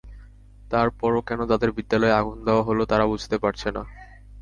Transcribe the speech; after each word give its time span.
তার 0.71 0.87
পরও 0.99 1.21
কেন 1.21 1.39
তাদের 1.45 1.69
বিদ্যালয়ে 1.71 2.17
আগুন 2.19 2.37
দেওয়া 2.45 2.63
হলো 2.63 2.83
তারা 2.85 3.05
বুঝতে 3.07 3.35
পারছে 3.37 3.67
না। 3.71 3.83